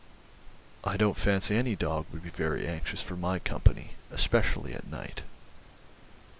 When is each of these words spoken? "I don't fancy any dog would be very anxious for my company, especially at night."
"I 0.83 0.97
don't 0.97 1.15
fancy 1.15 1.55
any 1.55 1.75
dog 1.75 2.07
would 2.11 2.23
be 2.23 2.31
very 2.31 2.65
anxious 2.67 3.03
for 3.03 3.15
my 3.15 3.37
company, 3.37 3.91
especially 4.09 4.73
at 4.73 4.87
night." 4.87 5.21